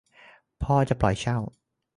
[0.63, 1.37] พ่อจะปล่อยเช่า